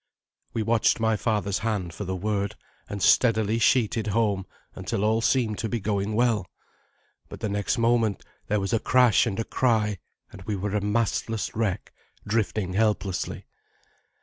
We 0.53 0.63
watched 0.63 0.99
my 0.99 1.15
father's 1.15 1.59
hand 1.59 1.93
for 1.93 2.05
the 2.05 2.15
word, 2.15 2.55
and 2.89 3.03
steadily 3.03 3.59
sheeted 3.59 4.07
home 4.07 4.47
until 4.73 5.03
all 5.03 5.21
seemed 5.21 5.59
to 5.59 5.69
be 5.69 5.79
going 5.79 6.15
well. 6.15 6.47
But 7.29 7.39
the 7.39 7.49
next 7.49 7.77
moment 7.77 8.25
there 8.47 8.59
was 8.59 8.73
a 8.73 8.79
crash 8.79 9.27
and 9.27 9.39
a 9.39 9.43
cry, 9.43 9.99
and 10.31 10.41
we 10.41 10.55
were 10.55 10.75
a 10.75 10.81
mastless 10.81 11.53
wreck, 11.55 11.93
drifting 12.25 12.73
helplessly. 12.73 13.45